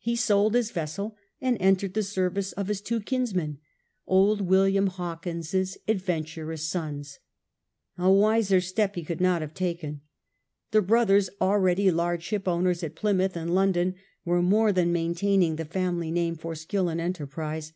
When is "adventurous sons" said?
5.86-7.20